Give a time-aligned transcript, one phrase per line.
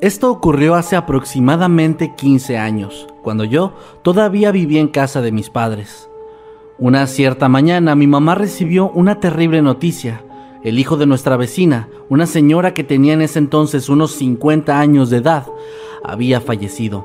[0.00, 6.08] Esto ocurrió hace aproximadamente 15 años, cuando yo todavía vivía en casa de mis padres.
[6.78, 10.22] Una cierta mañana mi mamá recibió una terrible noticia.
[10.62, 15.10] El hijo de nuestra vecina, una señora que tenía en ese entonces unos 50 años
[15.10, 15.48] de edad,
[16.04, 17.04] había fallecido.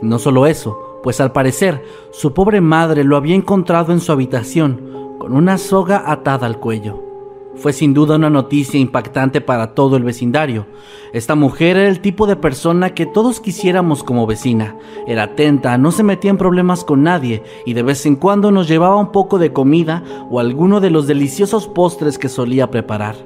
[0.00, 5.16] No solo eso, pues al parecer su pobre madre lo había encontrado en su habitación
[5.18, 7.09] con una soga atada al cuello.
[7.56, 10.66] Fue sin duda una noticia impactante para todo el vecindario.
[11.12, 14.76] Esta mujer era el tipo de persona que todos quisiéramos como vecina.
[15.06, 18.68] Era atenta, no se metía en problemas con nadie y de vez en cuando nos
[18.68, 23.16] llevaba un poco de comida o alguno de los deliciosos postres que solía preparar.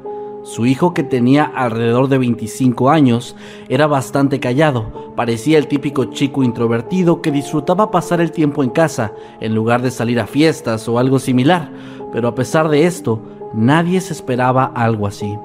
[0.45, 3.35] Su hijo, que tenía alrededor de 25 años,
[3.71, 5.13] era bastante callado.
[5.17, 9.91] Parecía el típico chico introvertido que disfrutaba pasar el tiempo en casa en lugar de
[9.91, 11.71] salir a fiestas o algo similar.
[12.13, 13.23] Pero a pesar de esto,
[13.55, 15.39] Nadie se esperaba algo así.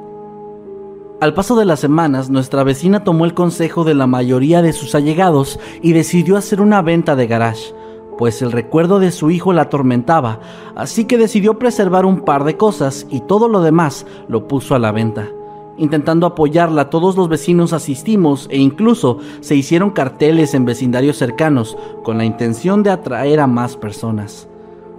[1.22, 4.96] Al paso de las semanas, nuestra vecina tomó el consejo de la mayoría de sus
[4.96, 7.74] allegados y decidió hacer una venta de garage,
[8.18, 10.40] pues el recuerdo de su hijo la atormentaba,
[10.76, 14.80] así que decidió preservar un par de cosas y todo lo demás lo puso a
[14.80, 15.30] la venta.
[15.78, 22.18] Intentando apoyarla, todos los vecinos asistimos e incluso se hicieron carteles en vecindarios cercanos con
[22.18, 24.49] la intención de atraer a más personas.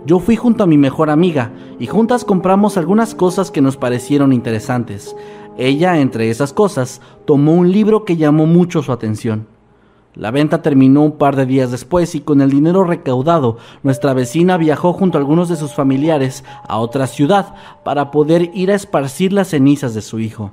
[0.06, 4.32] Yo fui junto a mi mejor amiga y juntas compramos algunas cosas que nos parecieron
[4.32, 5.14] interesantes.
[5.58, 9.46] Ella, entre esas cosas, tomó un libro que llamó mucho su atención.
[10.14, 14.56] La venta terminó un par de días después y con el dinero recaudado, nuestra vecina
[14.56, 19.32] viajó junto a algunos de sus familiares a otra ciudad para poder ir a esparcir
[19.32, 20.52] las cenizas de su hijo.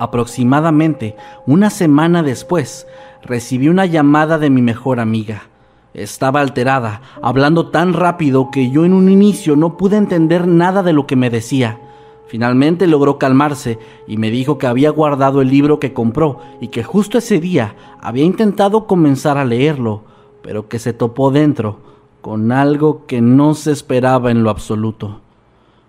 [0.00, 1.16] Aproximadamente
[1.46, 2.86] una semana después,
[3.22, 5.44] recibí una llamada de mi mejor amiga.
[5.96, 10.92] Estaba alterada, hablando tan rápido que yo en un inicio no pude entender nada de
[10.92, 11.80] lo que me decía.
[12.26, 16.84] Finalmente logró calmarse y me dijo que había guardado el libro que compró y que
[16.84, 20.02] justo ese día había intentado comenzar a leerlo,
[20.42, 21.78] pero que se topó dentro
[22.20, 25.22] con algo que no se esperaba en lo absoluto.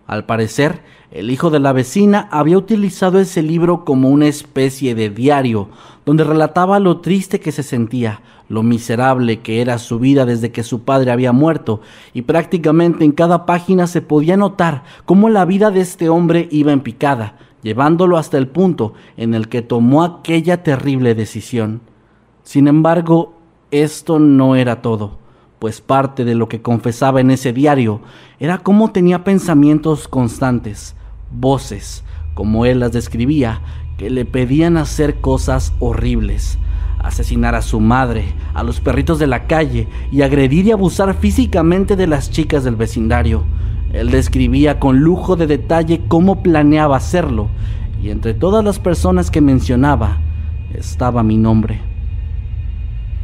[0.08, 5.10] Al parecer, el hijo de la vecina había utilizado ese libro como una especie de
[5.10, 5.68] diario,
[6.06, 10.64] donde relataba lo triste que se sentía, lo miserable que era su vida desde que
[10.64, 11.82] su padre había muerto,
[12.14, 16.72] y prácticamente en cada página se podía notar cómo la vida de este hombre iba
[16.72, 21.82] en picada, llevándolo hasta el punto en el que tomó aquella terrible decisión.
[22.44, 23.34] Sin embargo,
[23.72, 25.18] esto no era todo
[25.60, 28.02] pues parte de lo que confesaba en ese diario
[28.40, 30.96] era cómo tenía pensamientos constantes,
[31.32, 32.04] voces,
[32.34, 33.62] como él las describía,
[33.98, 36.60] que le pedían hacer cosas horribles,
[37.00, 41.96] asesinar a su madre, a los perritos de la calle y agredir y abusar físicamente
[41.96, 43.44] de las chicas del vecindario.
[43.94, 47.50] Él describía con lujo de detalle cómo planeaba hacerlo,
[48.02, 50.18] y entre todas las personas que mencionaba
[50.74, 51.80] estaba mi nombre.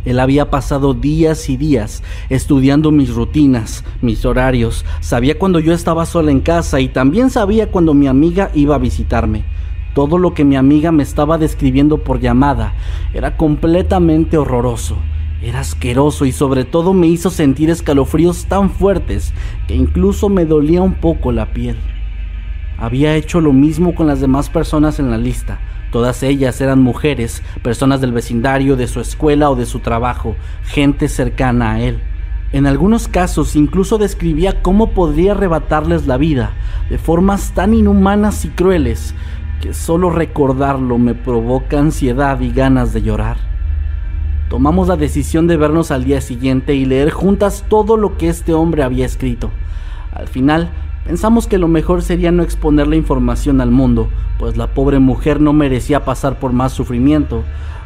[0.06, 6.06] Él había pasado días y días estudiando mis rutinas, mis horarios, sabía cuando yo estaba
[6.06, 9.46] sola en casa y también sabía cuando mi amiga iba a visitarme.
[9.94, 12.74] Todo lo que mi amiga me estaba describiendo por llamada
[13.14, 14.98] era completamente horroroso,
[15.42, 19.34] era asqueroso y sobre todo me hizo sentir escalofríos tan fuertes
[19.68, 21.78] que incluso me dolía un poco la piel.
[22.78, 25.60] Había hecho lo mismo con las demás personas en la lista,
[25.94, 31.08] Todas ellas eran mujeres, personas del vecindario, de su escuela o de su trabajo, gente
[31.08, 32.02] cercana a él.
[32.52, 36.54] En algunos casos incluso describía cómo podría arrebatarles la vida
[36.90, 39.14] de formas tan inhumanas y crueles
[39.64, 43.38] que solo recordarlo me provoca ansiedad y ganas de llorar.
[44.50, 48.54] Tomamos la decisión de vernos al día siguiente y leer juntas todo lo que este
[48.54, 49.52] hombre había escrito.
[50.14, 50.70] Al final,
[51.06, 55.40] pensamos que lo mejor sería no exponer la información al mundo, pues la pobre mujer
[55.40, 57.46] no merecía pasar por más sufrimiento,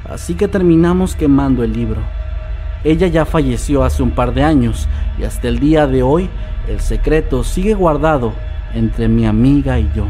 [0.09, 2.01] así que terminamos quemando el libro.
[2.83, 4.87] Ella ya falleció hace un par de años
[5.19, 6.27] y hasta el día de hoy
[6.67, 8.33] el secreto sigue guardado
[8.73, 10.05] entre mi amiga y yo.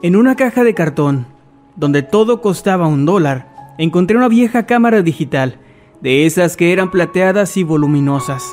[0.00, 1.26] En una caja de cartón,
[1.74, 5.58] donde todo costaba un dólar, encontré una vieja cámara digital,
[6.00, 8.44] de esas que eran plateadas y voluminosas.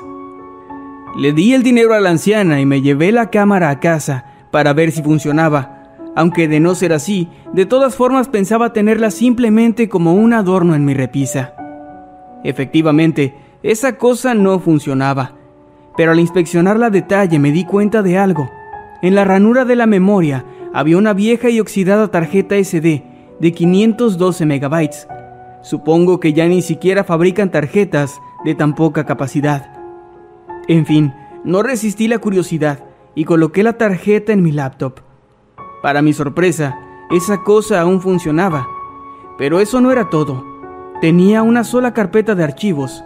[1.15, 4.73] Le di el dinero a la anciana y me llevé la cámara a casa para
[4.73, 5.83] ver si funcionaba,
[6.15, 10.83] aunque de no ser así, de todas formas pensaba tenerla simplemente como un adorno en
[10.83, 11.53] mi repisa.
[12.43, 15.33] Efectivamente, esa cosa no funcionaba,
[15.95, 18.49] pero al inspeccionarla detalle me di cuenta de algo.
[19.03, 20.43] En la ranura de la memoria
[20.75, 23.01] había una vieja y oxidada tarjeta SD
[23.39, 25.07] de 512 megabytes.
[25.63, 29.71] Supongo que ya ni siquiera fabrican tarjetas de tan poca capacidad.
[30.67, 31.13] En fin,
[31.45, 32.83] no resistí la curiosidad
[33.15, 34.99] y coloqué la tarjeta en mi laptop.
[35.81, 36.77] Para mi sorpresa,
[37.09, 38.67] esa cosa aún funcionaba.
[39.37, 40.43] Pero eso no era todo.
[40.99, 43.01] Tenía una sola carpeta de archivos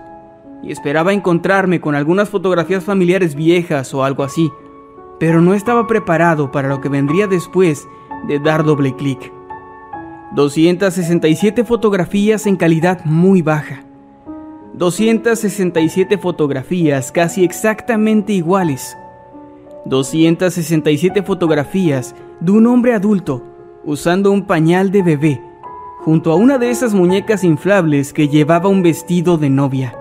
[0.63, 4.51] y esperaba encontrarme con algunas fotografías familiares viejas o algo así
[5.19, 7.87] pero no estaba preparado para lo que vendría después
[8.27, 9.31] de dar doble clic.
[10.33, 13.83] 267 fotografías en calidad muy baja.
[14.73, 18.95] 267 fotografías casi exactamente iguales.
[19.85, 23.43] 267 fotografías de un hombre adulto
[23.83, 25.41] usando un pañal de bebé
[25.99, 29.95] junto a una de esas muñecas inflables que llevaba un vestido de novia.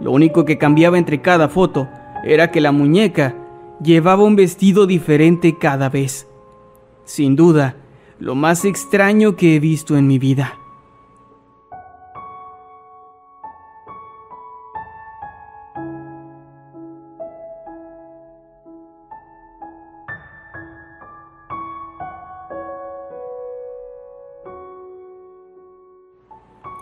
[0.00, 1.88] Lo único que cambiaba entre cada foto
[2.24, 3.34] era que la muñeca
[3.82, 6.26] llevaba un vestido diferente cada vez.
[7.04, 7.76] Sin duda,
[8.18, 10.58] lo más extraño que he visto en mi vida.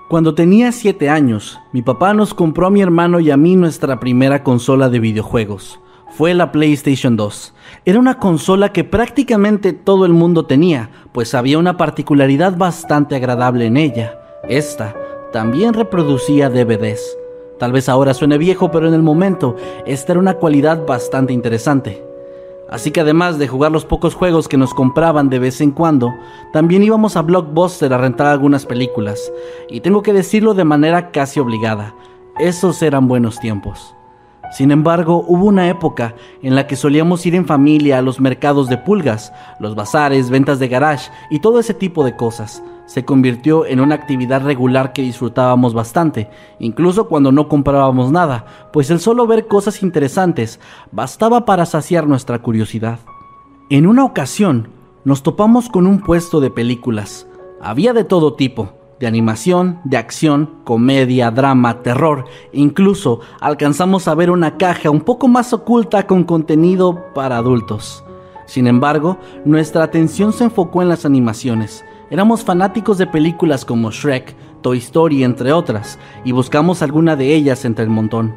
[0.08, 3.98] Cuando tenía 7 años, mi papá nos compró a mi hermano y a mí nuestra
[3.98, 5.80] primera consola de videojuegos
[6.16, 7.54] fue la PlayStation 2.
[7.84, 13.66] Era una consola que prácticamente todo el mundo tenía, pues había una particularidad bastante agradable
[13.66, 14.20] en ella.
[14.48, 14.94] Esta
[15.32, 17.02] también reproducía DVDs.
[17.58, 19.56] Tal vez ahora suene viejo, pero en el momento
[19.86, 22.04] esta era una cualidad bastante interesante.
[22.70, 26.14] Así que además de jugar los pocos juegos que nos compraban de vez en cuando,
[26.52, 29.32] también íbamos a Blockbuster a rentar algunas películas.
[29.68, 31.94] Y tengo que decirlo de manera casi obligada,
[32.38, 33.94] esos eran buenos tiempos.
[34.54, 38.68] Sin embargo, hubo una época en la que solíamos ir en familia a los mercados
[38.68, 42.62] de pulgas, los bazares, ventas de garage y todo ese tipo de cosas.
[42.86, 46.30] Se convirtió en una actividad regular que disfrutábamos bastante,
[46.60, 50.60] incluso cuando no comprábamos nada, pues el solo ver cosas interesantes
[50.92, 53.00] bastaba para saciar nuestra curiosidad.
[53.70, 54.68] En una ocasión,
[55.02, 57.26] nos topamos con un puesto de películas.
[57.60, 62.24] Había de todo tipo, de animación, de acción, comedia, drama, terror.
[62.52, 68.04] Incluso alcanzamos a ver una caja un poco más oculta con contenido para adultos.
[68.46, 71.84] Sin embargo, nuestra atención se enfocó en las animaciones.
[72.10, 77.64] Éramos fanáticos de películas como Shrek, Toy Story, entre otras, y buscamos alguna de ellas
[77.64, 78.34] entre el montón.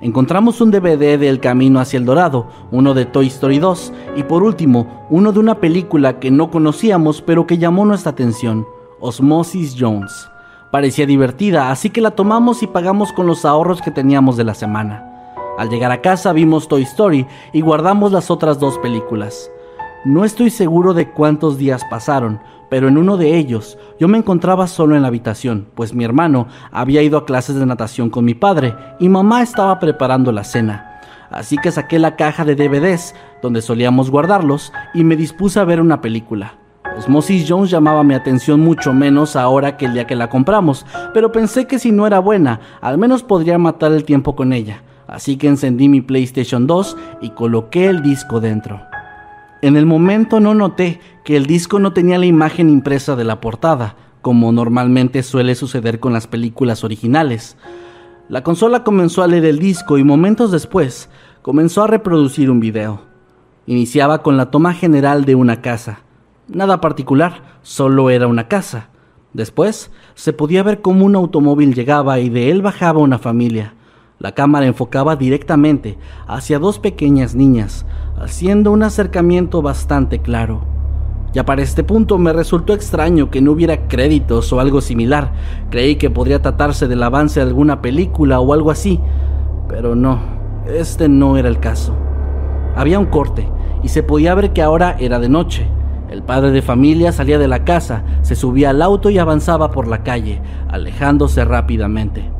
[0.00, 4.22] Encontramos un DVD de El Camino hacia el Dorado, uno de Toy Story 2 y
[4.22, 8.64] por último, uno de una película que no conocíamos pero que llamó nuestra atención,
[9.00, 10.28] Osmosis Jones.
[10.70, 14.54] Parecía divertida, así que la tomamos y pagamos con los ahorros que teníamos de la
[14.54, 15.04] semana.
[15.56, 19.50] Al llegar a casa vimos Toy Story y guardamos las otras dos películas.
[20.04, 22.40] No estoy seguro de cuántos días pasaron,
[22.70, 26.46] pero en uno de ellos yo me encontraba solo en la habitación, pues mi hermano
[26.70, 31.00] había ido a clases de natación con mi padre y mamá estaba preparando la cena.
[31.30, 35.80] Así que saqué la caja de DVDs, donde solíamos guardarlos, y me dispuse a ver
[35.80, 36.57] una película.
[36.98, 41.30] Osmosis Jones llamaba mi atención mucho menos ahora que el día que la compramos, pero
[41.30, 44.82] pensé que si no era buena, al menos podría matar el tiempo con ella.
[45.06, 48.82] Así que encendí mi PlayStation 2 y coloqué el disco dentro.
[49.62, 53.40] En el momento no noté que el disco no tenía la imagen impresa de la
[53.40, 57.56] portada, como normalmente suele suceder con las películas originales.
[58.28, 61.08] La consola comenzó a leer el disco y momentos después
[61.42, 63.02] comenzó a reproducir un video.
[63.66, 66.00] Iniciaba con la toma general de una casa.
[66.48, 68.88] Nada particular, solo era una casa.
[69.34, 73.74] Después se podía ver cómo un automóvil llegaba y de él bajaba una familia.
[74.18, 77.84] La cámara enfocaba directamente hacia dos pequeñas niñas,
[78.18, 80.64] haciendo un acercamiento bastante claro.
[81.34, 85.34] Ya para este punto me resultó extraño que no hubiera créditos o algo similar.
[85.68, 88.98] Creí que podría tratarse del avance de alguna película o algo así,
[89.68, 90.18] pero no,
[90.66, 91.94] este no era el caso.
[92.74, 93.46] Había un corte
[93.82, 95.68] y se podía ver que ahora era de noche.
[96.10, 99.86] El padre de familia salía de la casa, se subía al auto y avanzaba por
[99.86, 102.30] la calle, alejándose rápidamente.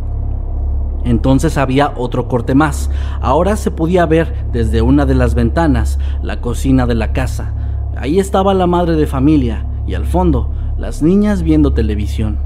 [1.05, 2.91] Entonces había otro corte más.
[3.21, 7.55] Ahora se podía ver desde una de las ventanas la cocina de la casa.
[7.97, 12.39] Ahí estaba la madre de familia y al fondo las niñas viendo televisión.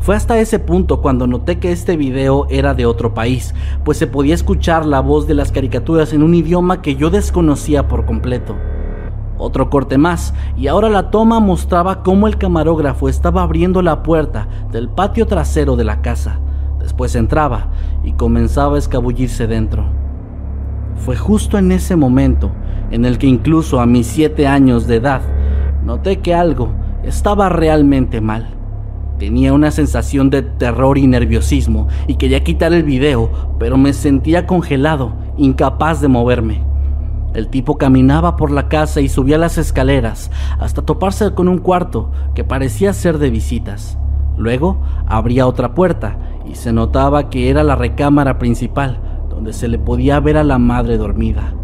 [0.00, 3.54] Fue hasta ese punto cuando noté que este video era de otro país,
[3.84, 7.86] pues se podía escuchar la voz de las caricaturas en un idioma que yo desconocía
[7.86, 8.56] por completo.
[9.44, 14.46] Otro corte más, y ahora la toma mostraba cómo el camarógrafo estaba abriendo la puerta
[14.70, 16.38] del patio trasero de la casa.
[16.78, 17.66] Después entraba
[18.04, 19.84] y comenzaba a escabullirse dentro.
[20.94, 22.52] Fue justo en ese momento
[22.92, 25.22] en el que incluso a mis siete años de edad
[25.84, 26.68] noté que algo
[27.02, 28.46] estaba realmente mal.
[29.18, 34.46] Tenía una sensación de terror y nerviosismo y quería quitar el video, pero me sentía
[34.46, 36.71] congelado, incapaz de moverme.
[37.34, 42.10] El tipo caminaba por la casa y subía las escaleras hasta toparse con un cuarto
[42.34, 43.96] que parecía ser de visitas.
[44.36, 48.98] Luego abría otra puerta y se notaba que era la recámara principal,
[49.30, 51.54] donde se le podía ver a la madre dormida.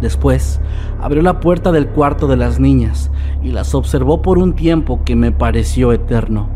[0.00, 0.60] Después
[1.00, 3.10] abrió la puerta del cuarto de las niñas
[3.42, 6.48] y las observó por un tiempo que me pareció eterno.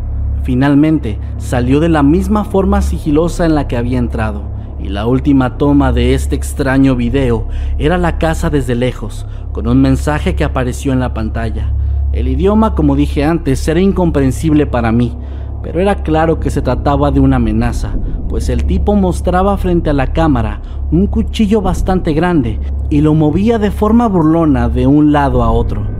[0.42, 4.42] Finalmente salió de la misma forma sigilosa en la que había entrado,
[4.82, 9.80] y la última toma de este extraño video era la casa desde lejos, con un
[9.80, 11.72] mensaje que apareció en la pantalla.
[12.12, 15.16] El idioma, como dije antes, era incomprensible para mí,
[15.62, 17.92] pero era claro que se trataba de una amenaza,
[18.28, 20.60] pues el tipo mostraba frente a la cámara
[20.90, 22.58] un cuchillo bastante grande
[22.88, 25.99] y lo movía de forma burlona de un lado a otro.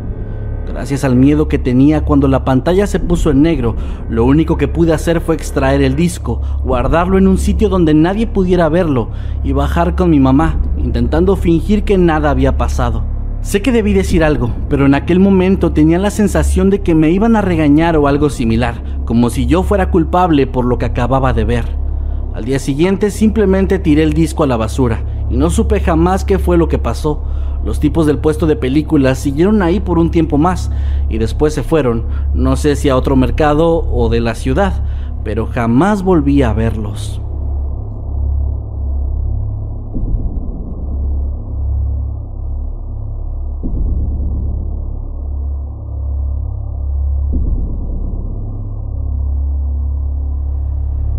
[0.67, 3.75] Gracias al miedo que tenía cuando la pantalla se puso en negro,
[4.09, 8.27] lo único que pude hacer fue extraer el disco, guardarlo en un sitio donde nadie
[8.27, 9.11] pudiera verlo
[9.43, 13.05] y bajar con mi mamá, intentando fingir que nada había pasado.
[13.43, 17.11] Sé que debí decir algo, pero en aquel momento tenía la sensación de que me
[17.11, 21.33] iban a regañar o algo similar, como si yo fuera culpable por lo que acababa
[21.33, 21.65] de ver.
[22.35, 26.39] Al día siguiente simplemente tiré el disco a la basura y no supe jamás qué
[26.39, 27.23] fue lo que pasó.
[27.65, 30.71] Los tipos del puesto de películas siguieron ahí por un tiempo más
[31.09, 34.83] y después se fueron, no sé si a otro mercado o de la ciudad,
[35.25, 37.21] pero jamás volví a verlos.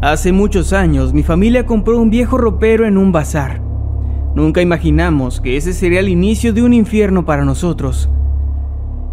[0.01, 3.70] Hace muchos años mi familia compró un viejo ropero en un bazar.
[4.35, 8.09] Nunca imaginamos que ese sería el inicio de un infierno para nosotros.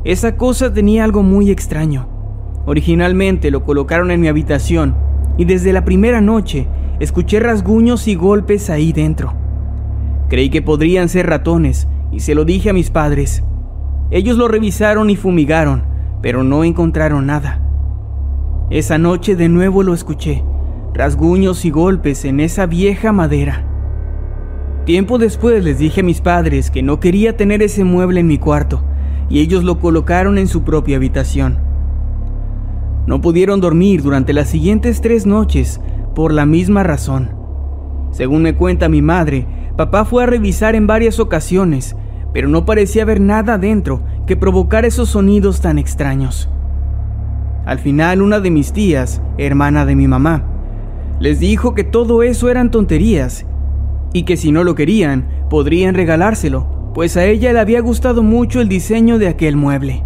[0.04, 2.08] Esa cosa tenía algo muy extraño.
[2.66, 4.94] Originalmente lo colocaron en mi habitación
[5.36, 6.68] y desde la primera noche
[7.00, 9.34] escuché rasguños y golpes ahí dentro.
[10.28, 13.42] Creí que podrían ser ratones y se lo dije a mis padres.
[14.10, 15.82] Ellos lo revisaron y fumigaron,
[16.22, 17.60] pero no encontraron nada.
[18.70, 20.42] Esa noche de nuevo lo escuché
[20.98, 23.64] rasguños y golpes en esa vieja madera.
[24.88, 28.38] Tiempo después les dije a mis padres que no quería tener ese mueble en mi
[28.38, 28.80] cuarto,
[29.28, 31.58] y ellos lo colocaron en su propia habitación.
[33.06, 35.78] No pudieron dormir durante las siguientes tres noches
[36.14, 37.32] por la misma razón.
[38.12, 41.94] Según me cuenta mi madre, papá fue a revisar en varias ocasiones,
[42.32, 46.48] pero no parecía haber nada dentro que provocara esos sonidos tan extraños.
[47.66, 50.44] Al final, una de mis tías, hermana de mi mamá,
[51.20, 53.44] les dijo que todo eso eran tonterías
[54.12, 58.60] y que si no lo querían, podrían regalárselo, pues a ella le había gustado mucho
[58.60, 60.02] el diseño de aquel mueble.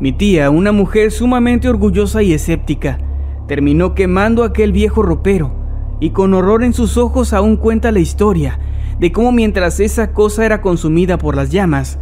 [0.00, 2.98] Mi tía, una mujer sumamente orgullosa y escéptica,
[3.46, 5.52] terminó quemando aquel viejo ropero
[6.00, 8.58] y con horror en sus ojos aún cuenta la historia
[8.98, 11.98] de cómo mientras esa cosa era consumida por las llamas,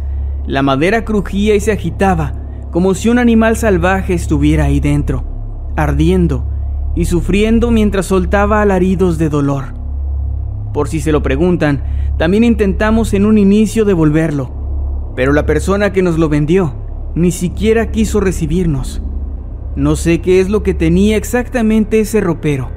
[0.47, 2.33] la madera crujía y se agitaba
[2.71, 5.23] como si un animal salvaje estuviera ahí dentro,
[5.75, 6.47] ardiendo
[6.95, 9.80] y sufriendo mientras soltaba alaridos de dolor
[10.73, 11.83] por si se lo preguntan,
[12.17, 16.75] también intentamos en un inicio devolverlo, pero la persona que nos lo vendió
[17.15, 19.01] ni siquiera quiso recibirnos.
[19.75, 22.69] No sé qué es lo que tenía exactamente ese ropero,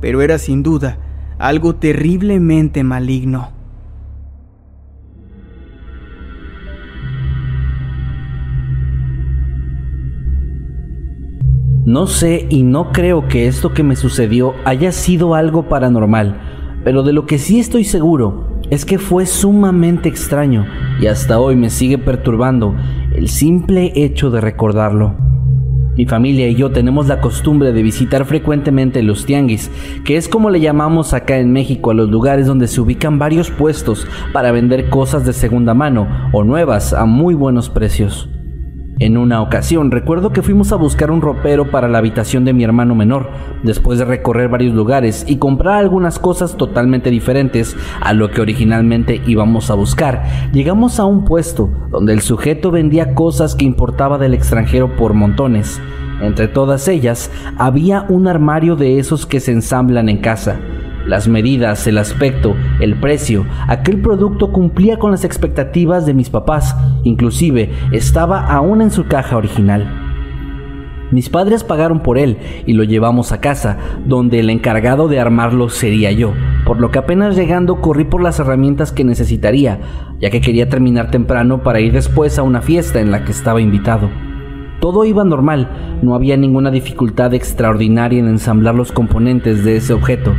[0.00, 0.98] pero era sin duda
[1.38, 3.50] algo terriblemente maligno.
[11.84, 16.45] No sé y no creo que esto que me sucedió haya sido algo paranormal
[16.86, 20.66] pero de lo que sí estoy seguro es que fue sumamente extraño
[21.00, 22.76] y hasta hoy me sigue perturbando
[23.12, 25.16] el simple hecho de recordarlo.
[25.96, 29.68] Mi familia y yo tenemos la costumbre de visitar frecuentemente los tianguis,
[30.04, 33.50] que es como le llamamos acá en México a los lugares donde se ubican varios
[33.50, 38.28] puestos para vender cosas de segunda mano o nuevas a muy buenos precios.
[38.98, 42.64] En una ocasión recuerdo que fuimos a buscar un ropero para la habitación de mi
[42.64, 43.28] hermano menor,
[43.62, 49.20] después de recorrer varios lugares y comprar algunas cosas totalmente diferentes a lo que originalmente
[49.26, 50.24] íbamos a buscar.
[50.54, 55.78] Llegamos a un puesto donde el sujeto vendía cosas que importaba del extranjero por montones.
[56.22, 60.58] Entre todas ellas había un armario de esos que se ensamblan en casa.
[61.06, 66.76] Las medidas, el aspecto, el precio, aquel producto cumplía con las expectativas de mis papás,
[67.04, 70.02] inclusive estaba aún en su caja original.
[71.12, 75.68] Mis padres pagaron por él y lo llevamos a casa, donde el encargado de armarlo
[75.68, 76.32] sería yo,
[76.66, 79.78] por lo que apenas llegando corrí por las herramientas que necesitaría,
[80.18, 83.60] ya que quería terminar temprano para ir después a una fiesta en la que estaba
[83.60, 84.10] invitado.
[84.80, 90.34] Todo iba normal, no había ninguna dificultad extraordinaria en ensamblar los componentes de ese objeto.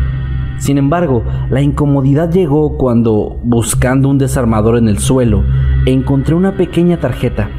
[0.57, 5.43] Sin embargo, la incomodidad llegó cuando, buscando un desarmador en el suelo,
[5.85, 7.49] encontré una pequeña tarjeta.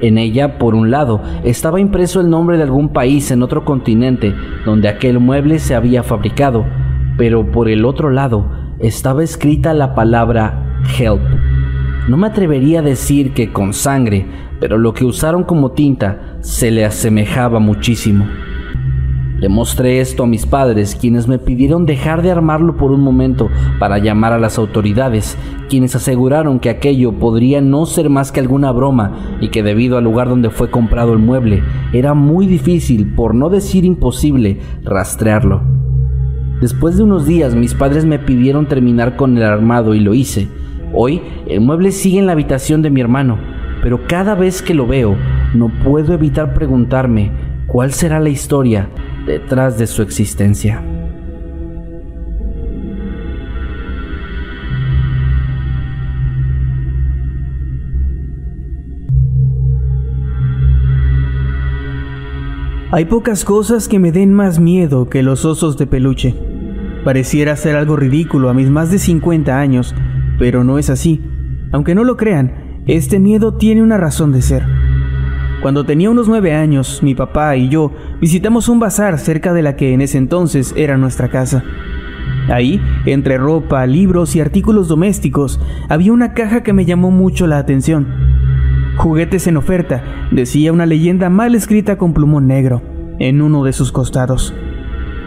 [0.00, 4.34] En ella, por un lado, estaba impreso el nombre de algún país en otro continente
[4.64, 6.64] donde aquel mueble se había fabricado,
[7.16, 11.22] pero por el otro lado estaba escrita la palabra help.
[12.08, 14.26] No me atrevería a decir que con sangre,
[14.60, 18.26] pero lo que usaron como tinta se le asemejaba muchísimo.
[19.44, 23.50] Le mostré esto a mis padres, quienes me pidieron dejar de armarlo por un momento
[23.78, 25.36] para llamar a las autoridades,
[25.68, 30.04] quienes aseguraron que aquello podría no ser más que alguna broma y que debido al
[30.04, 35.60] lugar donde fue comprado el mueble, era muy difícil, por no decir imposible, rastrearlo.
[36.62, 40.48] Después de unos días mis padres me pidieron terminar con el armado y lo hice.
[40.94, 43.36] Hoy el mueble sigue en la habitación de mi hermano,
[43.82, 45.14] pero cada vez que lo veo
[45.52, 47.30] no puedo evitar preguntarme
[47.66, 48.88] cuál será la historia
[49.26, 50.82] detrás de su existencia.
[62.94, 66.32] Hay pocas cosas que me den más miedo que los osos de peluche.
[67.04, 69.94] Pareciera ser algo ridículo a mis más de 50 años,
[70.38, 71.20] pero no es así.
[71.72, 74.83] Aunque no lo crean, este miedo tiene una razón de ser.
[75.64, 79.76] Cuando tenía unos nueve años, mi papá y yo visitamos un bazar cerca de la
[79.76, 81.64] que en ese entonces era nuestra casa.
[82.50, 87.56] Ahí, entre ropa, libros y artículos domésticos, había una caja que me llamó mucho la
[87.56, 88.06] atención.
[88.98, 92.82] Juguetes en oferta, decía una leyenda mal escrita con plumón negro,
[93.18, 94.52] en uno de sus costados.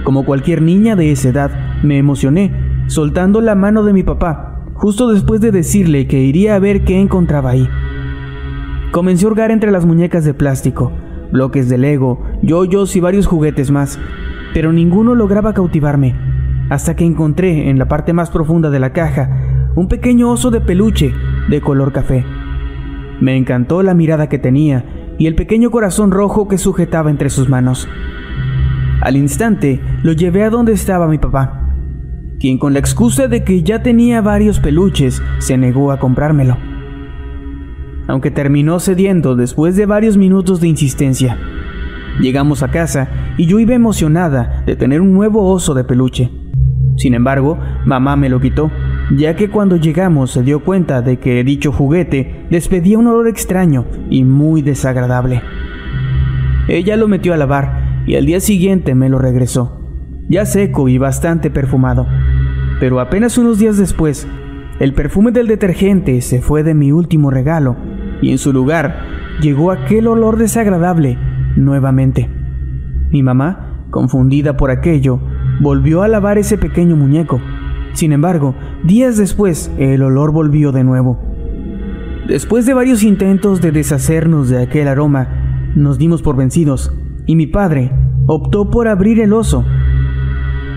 [0.04, 2.54] Como cualquier niña de esa edad, me emocioné,
[2.86, 7.02] soltando la mano de mi papá, justo después de decirle que iría a ver qué
[7.02, 7.68] encontraba ahí.
[8.92, 10.94] Comencé a hurgar entre las muñecas de plástico,
[11.32, 14.00] bloques de Lego, yoyos y varios juguetes más,
[14.54, 16.16] pero ninguno lograba cautivarme,
[16.70, 20.62] hasta que encontré en la parte más profunda de la caja un pequeño oso de
[20.62, 21.14] peluche
[21.50, 22.26] de color café.
[23.20, 24.86] Me encantó la mirada que tenía
[25.18, 27.90] y el pequeño corazón rojo que sujetaba entre sus manos.
[29.02, 31.74] Al instante lo llevé a donde estaba mi papá,
[32.40, 36.77] quien con la excusa de que ya tenía varios peluches se negó a comprármelo
[38.08, 41.38] aunque terminó cediendo después de varios minutos de insistencia.
[42.20, 46.32] Llegamos a casa y yo iba emocionada de tener un nuevo oso de peluche.
[46.96, 48.72] Sin embargo, mamá me lo quitó,
[49.16, 53.86] ya que cuando llegamos se dio cuenta de que dicho juguete despedía un olor extraño
[54.10, 55.44] y muy desagradable.
[56.68, 59.80] Ella lo metió a lavar y al día siguiente me lo regresó,
[60.28, 62.08] ya seco y bastante perfumado.
[62.80, 64.28] Pero apenas unos días después,
[64.80, 67.76] el perfume del detergente se fue de mi último regalo
[68.22, 69.06] y en su lugar
[69.42, 71.18] llegó aquel olor desagradable
[71.56, 72.30] nuevamente.
[73.12, 75.20] Mi mamá, confundida por aquello,
[75.62, 77.40] volvió a lavar ese pequeño muñeco.
[77.94, 81.20] Sin embargo, días después el olor volvió de nuevo.
[82.28, 86.94] Después de varios intentos de deshacernos de aquel aroma, nos dimos por vencidos
[87.26, 87.92] y mi padre
[88.26, 89.64] optó por abrir el oso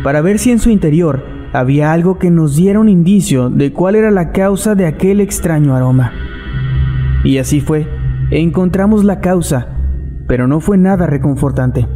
[0.04, 3.96] para ver si en su interior había algo que nos diera un indicio de cuál
[3.96, 6.12] era la causa de aquel extraño aroma.
[7.24, 7.86] Y así fue,
[8.30, 9.68] encontramos la causa,
[10.26, 11.86] pero no fue nada reconfortante.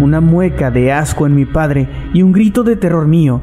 [0.00, 3.40] Una mueca de asco en mi padre y un grito de terror mío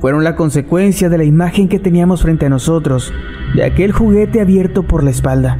[0.00, 3.12] fueron la consecuencia de la imagen que teníamos frente a nosotros,
[3.54, 5.58] de aquel juguete abierto por la espalda.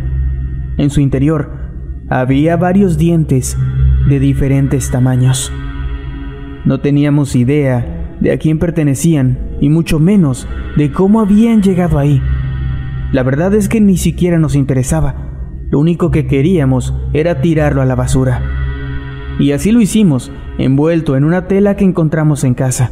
[0.78, 1.50] En su interior
[2.08, 3.56] había varios dientes
[4.08, 5.52] de diferentes tamaños.
[6.64, 12.20] No teníamos idea de a quién pertenecían y mucho menos de cómo habían llegado ahí.
[13.12, 15.14] La verdad es que ni siquiera nos interesaba.
[15.70, 18.42] Lo único que queríamos era tirarlo a la basura.
[19.38, 22.90] Y así lo hicimos, envuelto en una tela que encontramos en casa.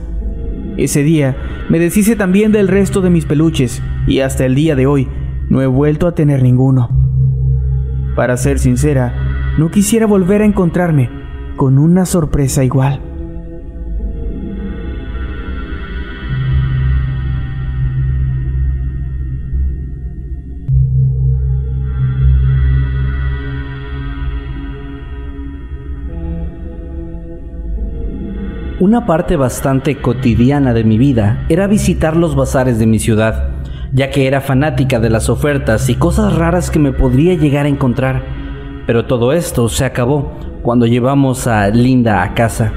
[0.76, 1.36] Ese día
[1.68, 5.08] me deshice también del resto de mis peluches y hasta el día de hoy
[5.48, 6.90] no he vuelto a tener ninguno.
[8.16, 11.10] Para ser sincera, no quisiera volver a encontrarme
[11.56, 13.00] con una sorpresa igual.
[28.84, 33.48] Una parte bastante cotidiana de mi vida era visitar los bazares de mi ciudad,
[33.94, 37.70] ya que era fanática de las ofertas y cosas raras que me podría llegar a
[37.70, 38.22] encontrar.
[38.86, 42.74] Pero todo esto se acabó cuando llevamos a Linda a casa.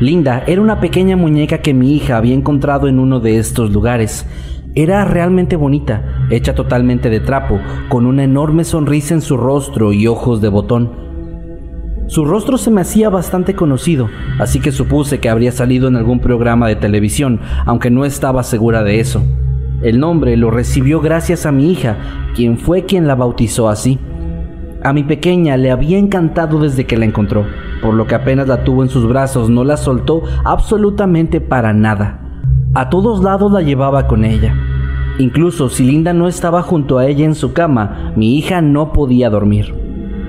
[0.00, 4.26] Linda era una pequeña muñeca que mi hija había encontrado en uno de estos lugares.
[4.74, 10.06] Era realmente bonita, hecha totalmente de trapo, con una enorme sonrisa en su rostro y
[10.06, 11.04] ojos de botón.
[12.06, 16.20] Su rostro se me hacía bastante conocido, así que supuse que habría salido en algún
[16.20, 19.22] programa de televisión, aunque no estaba segura de eso.
[19.82, 21.96] El nombre lo recibió gracias a mi hija,
[22.34, 23.98] quien fue quien la bautizó así.
[24.82, 27.46] A mi pequeña le había encantado desde que la encontró,
[27.80, 32.20] por lo que apenas la tuvo en sus brazos no la soltó absolutamente para nada.
[32.74, 34.54] A todos lados la llevaba con ella.
[35.18, 39.30] Incluso si Linda no estaba junto a ella en su cama, mi hija no podía
[39.30, 39.83] dormir.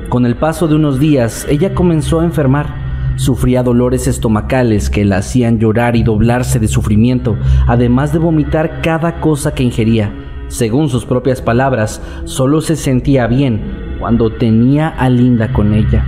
[0.10, 2.86] Con el paso de unos días, ella comenzó a enfermar.
[3.16, 9.20] Sufría dolores estomacales que la hacían llorar y doblarse de sufrimiento, además de vomitar cada
[9.20, 10.14] cosa que ingería.
[10.48, 16.06] Según sus propias palabras, solo se sentía bien cuando tenía a Linda con ella.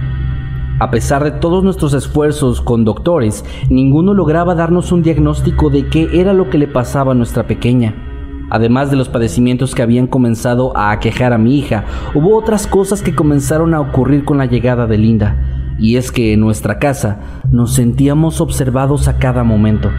[0.79, 6.07] A pesar de todos nuestros esfuerzos con doctores, ninguno lograba darnos un diagnóstico de qué
[6.13, 8.06] era lo que le pasaba a nuestra pequeña.
[8.49, 11.83] Además de los padecimientos que habían comenzado a aquejar a mi hija,
[12.15, 16.33] hubo otras cosas que comenzaron a ocurrir con la llegada de Linda, y es que
[16.33, 17.19] en nuestra casa
[17.51, 19.89] nos sentíamos observados a cada momento.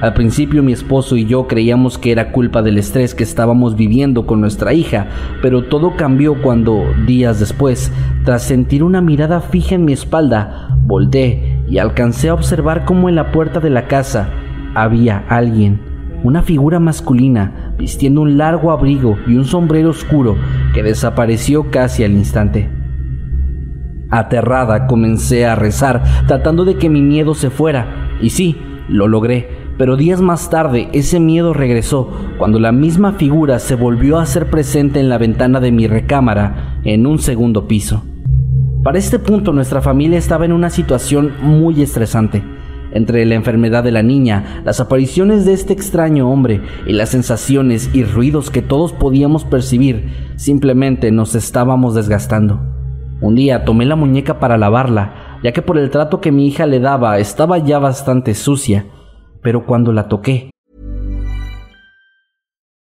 [0.00, 4.26] Al principio mi esposo y yo creíamos que era culpa del estrés que estábamos viviendo
[4.26, 5.06] con nuestra hija,
[5.40, 7.92] pero todo cambió cuando, días después,
[8.24, 13.14] tras sentir una mirada fija en mi espalda, volteé y alcancé a observar cómo en
[13.14, 14.28] la puerta de la casa
[14.74, 15.80] había alguien,
[16.22, 20.36] una figura masculina, vistiendo un largo abrigo y un sombrero oscuro
[20.72, 22.70] que desapareció casi al instante.
[24.10, 28.56] Aterrada comencé a rezar, tratando de que mi miedo se fuera, y sí,
[28.88, 34.18] lo logré, pero días más tarde ese miedo regresó cuando la misma figura se volvió
[34.18, 38.04] a hacer presente en la ventana de mi recámara en un segundo piso.
[38.84, 42.53] Para este punto nuestra familia estaba en una situación muy estresante.
[42.94, 47.90] Entre la enfermedad de la niña, las apariciones de este extraño hombre y las sensaciones
[47.92, 52.60] y ruidos que todos podíamos percibir, simplemente nos estábamos desgastando.
[53.20, 56.66] Un día tomé la muñeca para lavarla, ya que por el trato que mi hija
[56.66, 58.86] le daba estaba ya bastante sucia,
[59.42, 60.53] pero cuando la toqué,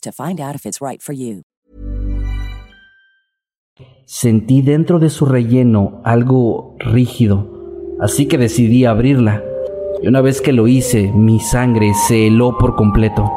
[0.00, 1.42] to find out if it's right for you.
[4.06, 9.42] Sentí dentro de su relleno algo rígido, así que decidí abrirla.
[10.02, 13.30] Y una vez que lo hice, mi sangre se heló por completo.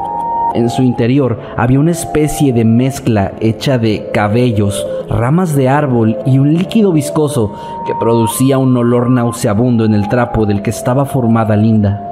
[0.54, 6.38] En su interior había una especie de mezcla hecha de cabellos, ramas de árbol y
[6.38, 7.52] un líquido viscoso
[7.86, 12.07] que producía un olor nauseabundo en el trapo del que estaba formada Linda.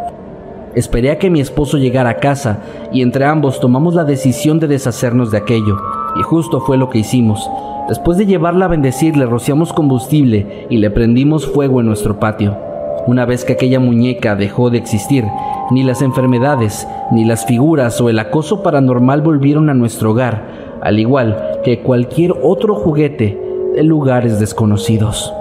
[0.77, 2.59] Esperé a que mi esposo llegara a casa
[2.93, 5.79] y entre ambos tomamos la decisión de deshacernos de aquello,
[6.21, 7.51] y justo fue lo que hicimos.
[7.89, 12.59] Después de llevarla a bendecir, le rociamos combustible y le prendimos fuego en nuestro patio.
[13.07, 15.25] Una vez que aquella muñeca dejó de existir,
[15.71, 20.99] ni las enfermedades, ni las figuras o el acoso paranormal volvieron a nuestro hogar, al
[20.99, 23.41] igual que cualquier otro juguete
[23.75, 25.33] de lugares desconocidos.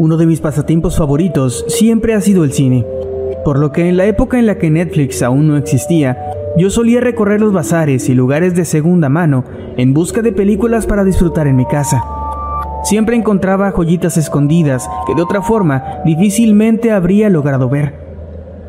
[0.00, 2.86] Uno de mis pasatiempos favoritos siempre ha sido el cine,
[3.44, 6.16] por lo que en la época en la que Netflix aún no existía,
[6.56, 9.44] yo solía recorrer los bazares y lugares de segunda mano
[9.76, 12.02] en busca de películas para disfrutar en mi casa.
[12.82, 17.92] Siempre encontraba joyitas escondidas que de otra forma difícilmente habría logrado ver.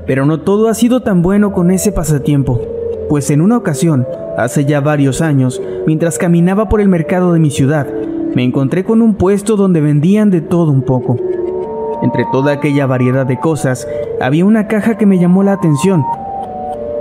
[0.06, 2.60] Pero no todo ha sido tan bueno con ese pasatiempo,
[3.08, 4.06] pues en una ocasión,
[4.38, 7.88] hace ya varios años, mientras caminaba por el mercado de mi ciudad,
[8.36, 11.18] me encontré con un puesto donde vendían de todo un poco.
[12.02, 13.88] Entre toda aquella variedad de cosas,
[14.20, 16.04] había una caja que me llamó la atención.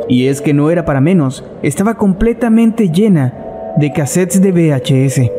[0.09, 5.31] Y es que no era para menos, estaba completamente llena de cassettes de VHS.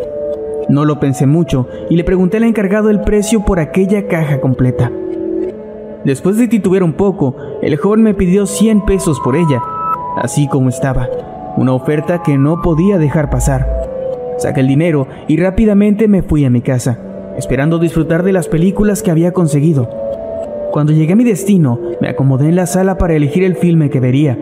[0.69, 4.91] No lo pensé mucho y le pregunté al encargado el precio por aquella caja completa.
[6.05, 9.61] Después de titubear un poco, el joven me pidió 100 pesos por ella,
[10.17, 11.07] así como estaba,
[11.57, 13.80] una oferta que no podía dejar pasar.
[14.41, 16.97] Saqué el dinero y rápidamente me fui a mi casa,
[17.37, 19.87] esperando disfrutar de las películas que había conseguido.
[20.71, 23.99] Cuando llegué a mi destino, me acomodé en la sala para elegir el filme que
[23.99, 24.39] vería,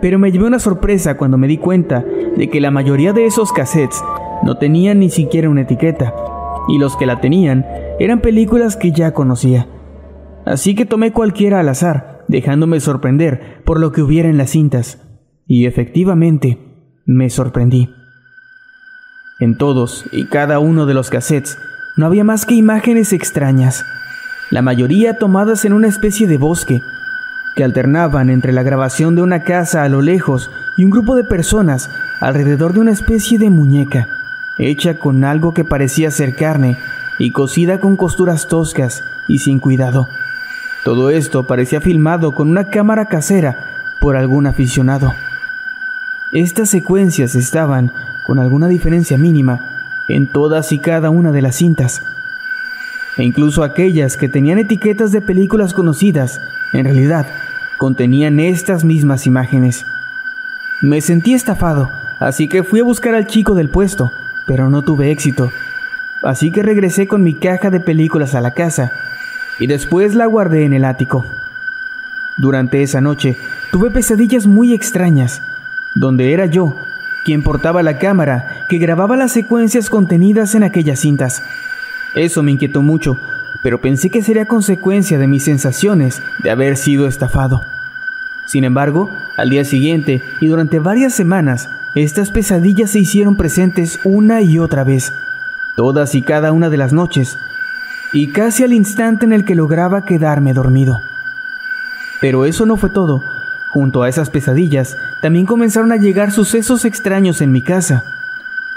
[0.00, 2.02] pero me llevé una sorpresa cuando me di cuenta
[2.38, 4.02] de que la mayoría de esos cassettes
[4.44, 6.14] no tenían ni siquiera una etiqueta,
[6.66, 7.66] y los que la tenían
[7.98, 9.68] eran películas que ya conocía.
[10.46, 15.02] Así que tomé cualquiera al azar, dejándome sorprender por lo que hubiera en las cintas,
[15.46, 16.58] y efectivamente
[17.04, 17.90] me sorprendí.
[19.40, 21.58] En todos y cada uno de los cassettes
[21.96, 23.84] no había más que imágenes extrañas,
[24.50, 26.82] la mayoría tomadas en una especie de bosque,
[27.56, 31.24] que alternaban entre la grabación de una casa a lo lejos y un grupo de
[31.24, 34.08] personas alrededor de una especie de muñeca,
[34.58, 36.76] hecha con algo que parecía ser carne
[37.18, 40.08] y cosida con costuras toscas y sin cuidado.
[40.84, 43.56] Todo esto parecía filmado con una cámara casera
[44.00, 45.14] por algún aficionado.
[46.32, 47.92] Estas secuencias estaban
[48.24, 49.74] con alguna diferencia mínima,
[50.08, 52.02] en todas y cada una de las cintas.
[53.16, 56.40] E incluso aquellas que tenían etiquetas de películas conocidas,
[56.72, 57.26] en realidad,
[57.78, 59.86] contenían estas mismas imágenes.
[60.80, 64.10] Me sentí estafado, así que fui a buscar al chico del puesto,
[64.46, 65.50] pero no tuve éxito.
[66.22, 68.92] Así que regresé con mi caja de películas a la casa
[69.58, 71.24] y después la guardé en el ático.
[72.36, 73.36] Durante esa noche
[73.70, 75.42] tuve pesadillas muy extrañas,
[75.94, 76.76] donde era yo
[77.24, 81.42] quien portaba la cámara que grababa las secuencias contenidas en aquellas cintas.
[82.14, 83.18] Eso me inquietó mucho,
[83.62, 87.62] pero pensé que sería consecuencia de mis sensaciones de haber sido estafado.
[88.46, 94.42] Sin embargo, al día siguiente y durante varias semanas, estas pesadillas se hicieron presentes una
[94.42, 95.12] y otra vez,
[95.76, 97.38] todas y cada una de las noches,
[98.12, 101.00] y casi al instante en el que lograba quedarme dormido.
[102.20, 103.22] Pero eso no fue todo,
[103.74, 108.04] Junto a esas pesadillas, también comenzaron a llegar sucesos extraños en mi casa.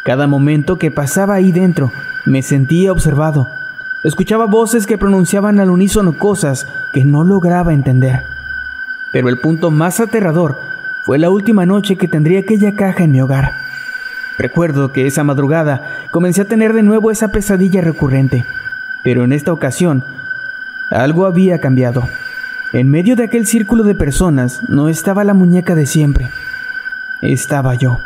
[0.04, 1.92] Cada momento que pasaba ahí dentro,
[2.26, 3.48] me sentía observado.
[4.04, 8.24] Escuchaba voces que pronunciaban al unísono cosas que no lograba entender.
[9.12, 10.58] Pero el punto más aterrador
[11.06, 13.52] fue la última noche que tendría aquella caja en mi hogar.
[14.40, 18.46] Recuerdo que esa madrugada comencé a tener de nuevo esa pesadilla recurrente,
[19.04, 20.04] pero en esta ocasión
[20.90, 22.02] algo había cambiado.
[22.74, 26.30] En medio de aquel círculo de personas no estaba la muñeca de siempre.
[27.22, 27.98] Estaba yo,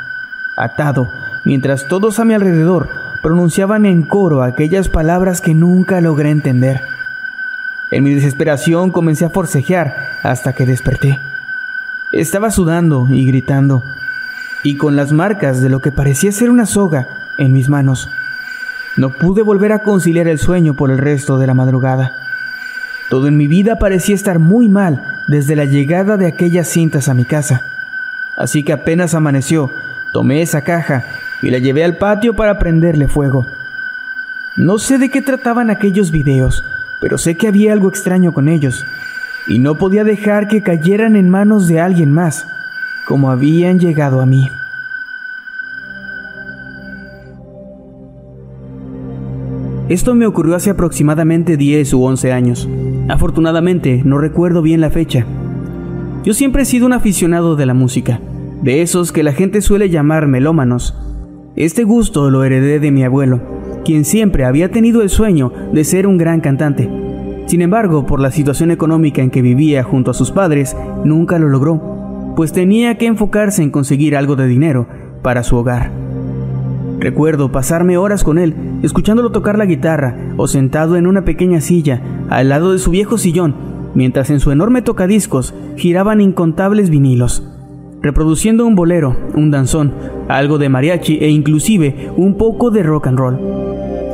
[0.56, 1.10] atado,
[1.46, 2.90] mientras todos a mi alrededor
[3.24, 6.82] pronunciaban en coro aquellas palabras que nunca logré entender.
[7.90, 11.20] En mi desesperación comencé a forcejear hasta que desperté.
[12.12, 13.84] Estaba sudando y gritando,
[14.64, 18.10] y con las marcas de lo que parecía ser una soga en mis manos.
[18.96, 22.21] No pude volver a conciliar el sueño por el resto de la madrugada.
[23.12, 27.14] Todo en mi vida parecía estar muy mal desde la llegada de aquellas cintas a
[27.14, 27.62] mi casa.
[28.38, 29.70] Así que apenas amaneció,
[30.14, 31.04] tomé esa caja
[31.42, 33.46] y la llevé al patio para prenderle fuego.
[34.56, 36.64] No sé de qué trataban aquellos videos,
[37.02, 38.86] pero sé que había algo extraño con ellos,
[39.46, 42.48] y no podía dejar que cayeran en manos de alguien más,
[43.06, 44.50] como habían llegado a mí.
[49.92, 52.70] Esto me ocurrió hace aproximadamente 10 u 11 años.
[53.10, 55.26] Afortunadamente, no recuerdo bien la fecha.
[56.24, 58.22] Yo siempre he sido un aficionado de la música,
[58.64, 60.96] de esos que la gente suele llamar melómanos.
[61.58, 63.42] Este gusto lo heredé de mi abuelo,
[63.84, 66.90] quien siempre había tenido el sueño de ser un gran cantante.
[67.48, 70.74] Sin embargo, por la situación económica en que vivía junto a sus padres,
[71.04, 74.88] nunca lo logró, pues tenía que enfocarse en conseguir algo de dinero
[75.22, 75.92] para su hogar.
[77.02, 82.00] Recuerdo pasarme horas con él, escuchándolo tocar la guitarra o sentado en una pequeña silla
[82.30, 83.56] al lado de su viejo sillón,
[83.96, 87.44] mientras en su enorme tocadiscos giraban incontables vinilos,
[88.04, 89.94] reproduciendo un bolero, un danzón,
[90.30, 93.40] algo de mariachi e inclusive un poco de rock and roll.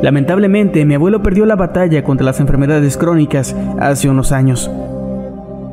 [0.02, 4.72] Lamentablemente, mi abuelo perdió la batalla contra las enfermedades crónicas hace unos años.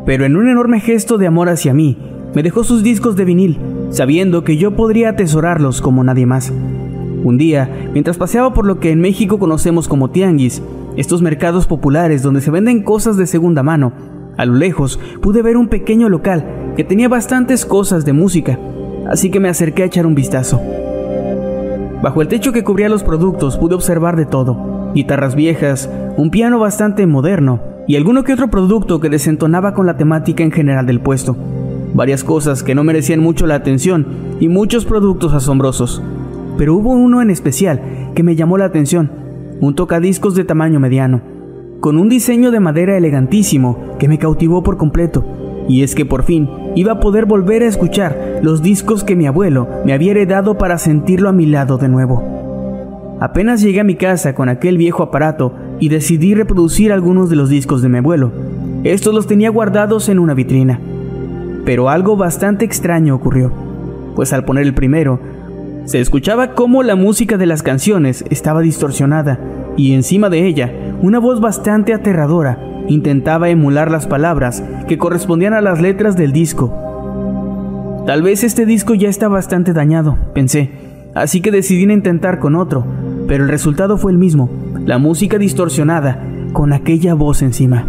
[0.04, 1.96] Pero en un enorme gesto de amor hacia mí,
[2.34, 6.52] me dejó sus discos de vinil, sabiendo que yo podría atesorarlos como nadie más.
[7.24, 10.62] Un día, mientras paseaba por lo que en México conocemos como tianguis,
[10.96, 13.92] estos mercados populares donde se venden cosas de segunda mano,
[14.36, 16.44] a lo lejos pude ver un pequeño local
[16.76, 18.58] que tenía bastantes cosas de música,
[19.08, 20.60] así que me acerqué a echar un vistazo.
[22.02, 24.92] Bajo el techo que cubría los productos pude observar de todo.
[24.94, 29.96] Guitarras viejas, un piano bastante moderno y alguno que otro producto que desentonaba con la
[29.96, 31.34] temática en general del puesto.
[31.94, 34.06] Varias cosas que no merecían mucho la atención
[34.40, 36.02] y muchos productos asombrosos.
[36.56, 37.80] Pero hubo uno en especial
[38.14, 39.10] que me llamó la atención,
[39.60, 41.20] un tocadiscos de tamaño mediano,
[41.80, 45.24] con un diseño de madera elegantísimo que me cautivó por completo.
[45.68, 49.26] Y es que por fin iba a poder volver a escuchar los discos que mi
[49.26, 52.22] abuelo me había heredado para sentirlo a mi lado de nuevo.
[53.20, 57.48] Apenas llegué a mi casa con aquel viejo aparato y decidí reproducir algunos de los
[57.48, 58.32] discos de mi abuelo.
[58.84, 60.78] Estos los tenía guardados en una vitrina.
[61.64, 63.50] Pero algo bastante extraño ocurrió,
[64.14, 65.18] pues al poner el primero,
[65.84, 69.38] se escuchaba cómo la música de las canciones estaba distorsionada
[69.76, 75.60] y encima de ella una voz bastante aterradora intentaba emular las palabras que correspondían a
[75.60, 76.72] las letras del disco.
[78.06, 80.70] Tal vez este disco ya está bastante dañado, pensé,
[81.14, 82.84] así que decidí intentar con otro,
[83.26, 84.50] pero el resultado fue el mismo,
[84.84, 87.86] la música distorsionada, con aquella voz encima.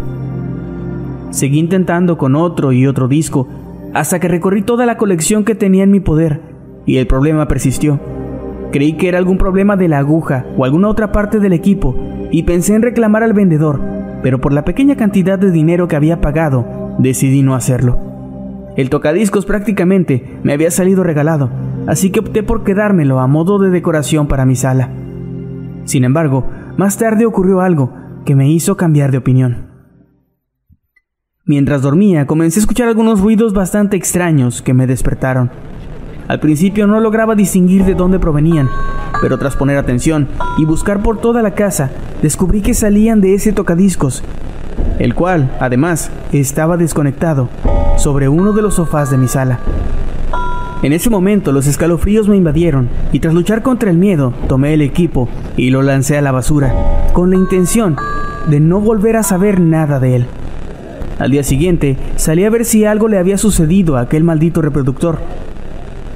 [1.31, 3.47] Seguí intentando con otro y otro disco,
[3.93, 6.54] hasta que recorrí toda la colección que tenía en mi poder,
[6.85, 7.99] y el problema persistió.
[8.71, 11.95] Creí que era algún problema de la aguja o alguna otra parte del equipo,
[12.31, 13.79] y pensé en reclamar al vendedor,
[14.21, 16.65] pero por la pequeña cantidad de dinero que había pagado,
[16.97, 17.97] decidí no hacerlo.
[18.75, 21.49] El tocadiscos prácticamente me había salido regalado,
[21.87, 24.89] así que opté por quedármelo a modo de decoración para mi sala.
[25.85, 26.45] Sin embargo,
[26.77, 27.93] más tarde ocurrió algo
[28.25, 29.67] que me hizo cambiar de opinión.
[31.45, 35.51] Mientras dormía, comencé a escuchar algunos ruidos bastante extraños que me despertaron.
[36.27, 38.67] Al principio no lograba distinguir de dónde provenían,
[39.21, 43.53] pero tras poner atención y buscar por toda la casa, descubrí que salían de ese
[43.53, 44.23] tocadiscos,
[44.97, 47.49] el cual, además, estaba desconectado
[47.97, 49.59] sobre uno de los sofás de mi sala.
[50.81, 54.81] En ese momento los escalofríos me invadieron y tras luchar contra el miedo tomé el
[54.81, 56.73] equipo y lo lancé a la basura,
[57.13, 57.95] con la intención
[58.49, 60.25] de no volver a saber nada de él.
[61.17, 65.19] Al día siguiente salí a ver si algo le había sucedido a aquel maldito reproductor,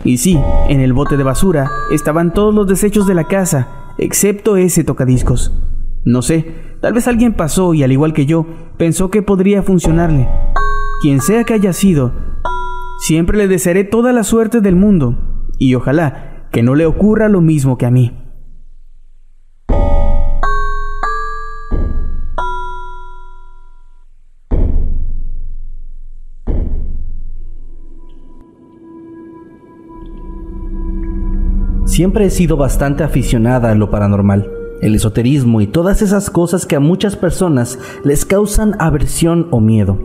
[0.04, 4.58] y sí, en el bote de basura estaban todos los desechos de la casa, excepto
[4.58, 5.54] ese tocadiscos.
[6.06, 8.46] No sé, tal vez alguien pasó y al igual que yo,
[8.78, 10.30] pensó que podría funcionarle.
[11.02, 12.14] Quien sea que haya sido,
[13.00, 17.42] siempre le desearé toda la suerte del mundo y ojalá que no le ocurra lo
[17.42, 18.14] mismo que a mí.
[32.00, 36.78] Siempre he sido bastante aficionada a lo paranormal, el esoterismo y todas esas cosas que
[36.78, 40.00] a muchas personas les causan aversión o miedo.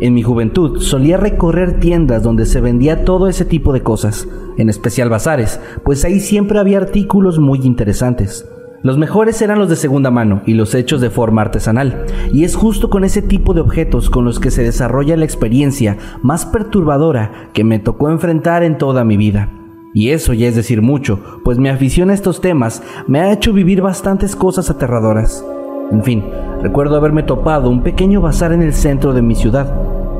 [0.00, 4.70] En mi juventud solía recorrer tiendas donde se vendía todo ese tipo de cosas, en
[4.70, 8.48] especial bazares, pues ahí siempre había artículos muy interesantes.
[8.82, 12.56] Los mejores eran los de segunda mano y los hechos de forma artesanal, y es
[12.56, 17.50] justo con ese tipo de objetos con los que se desarrolla la experiencia más perturbadora
[17.52, 19.58] que me tocó enfrentar en toda mi vida.
[19.94, 23.52] Y eso ya es decir mucho, pues mi afición a estos temas me ha hecho
[23.52, 25.44] vivir bastantes cosas aterradoras.
[25.90, 26.24] En fin,
[26.62, 29.74] recuerdo haberme topado un pequeño bazar en el centro de mi ciudad.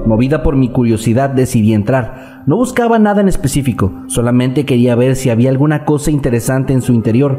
[0.04, 2.42] Movida por mi curiosidad decidí entrar.
[2.46, 6.92] No buscaba nada en específico, solamente quería ver si había alguna cosa interesante en su
[6.92, 7.38] interior,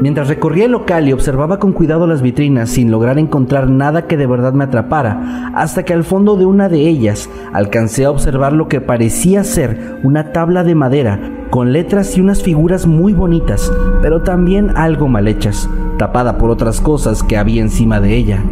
[0.00, 4.16] Mientras recorría el local y observaba con cuidado las vitrinas sin lograr encontrar nada que
[4.16, 8.52] de verdad me atrapara, hasta que al fondo de una de ellas alcancé a observar
[8.52, 11.18] lo que parecía ser una tabla de madera
[11.50, 15.68] con letras y unas figuras muy bonitas, pero también algo mal hechas,
[15.98, 18.44] tapada por otras cosas que había encima de ella.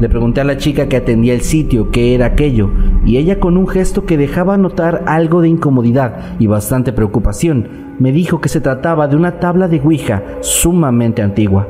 [0.00, 2.70] Le pregunté a la chica que atendía el sitio qué era aquello,
[3.04, 8.12] y ella con un gesto que dejaba notar algo de incomodidad y bastante preocupación, me
[8.12, 11.68] dijo que se trataba de una tabla de Ouija sumamente antigua.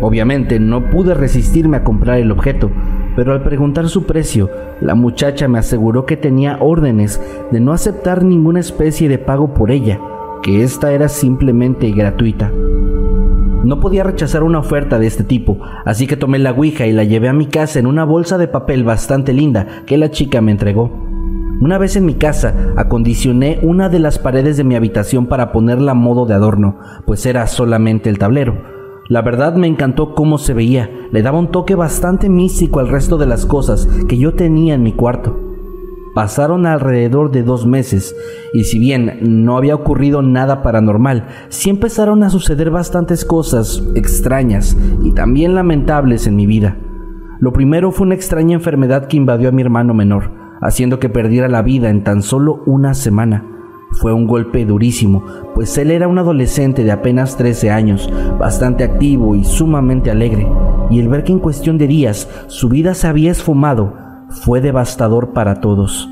[0.00, 2.70] Obviamente no pude resistirme a comprar el objeto,
[3.16, 4.48] pero al preguntar su precio,
[4.80, 9.70] la muchacha me aseguró que tenía órdenes de no aceptar ninguna especie de pago por
[9.70, 10.00] ella,
[10.42, 12.50] que esta era simplemente gratuita.
[13.62, 17.04] No podía rechazar una oferta de este tipo, así que tomé la Ouija y la
[17.04, 20.52] llevé a mi casa en una bolsa de papel bastante linda que la chica me
[20.52, 20.90] entregó.
[21.60, 25.92] Una vez en mi casa, acondicioné una de las paredes de mi habitación para ponerla
[25.92, 28.62] a modo de adorno, pues era solamente el tablero.
[29.08, 33.18] La verdad me encantó cómo se veía, le daba un toque bastante místico al resto
[33.18, 35.49] de las cosas que yo tenía en mi cuarto.
[36.14, 38.16] Pasaron alrededor de dos meses
[38.52, 44.76] y si bien no había ocurrido nada paranormal, sí empezaron a suceder bastantes cosas extrañas
[45.04, 46.78] y también lamentables en mi vida.
[47.38, 51.48] Lo primero fue una extraña enfermedad que invadió a mi hermano menor, haciendo que perdiera
[51.48, 53.46] la vida en tan solo una semana.
[53.92, 59.36] Fue un golpe durísimo, pues él era un adolescente de apenas 13 años, bastante activo
[59.36, 60.48] y sumamente alegre,
[60.90, 65.32] y el ver que en cuestión de días su vida se había esfumado fue devastador
[65.32, 66.08] para todos.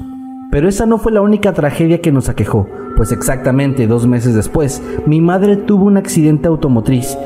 [0.51, 2.66] Pero esa no fue la única tragedia que nos aquejó,
[2.97, 7.16] pues exactamente dos meses después, mi madre tuvo un accidente automotriz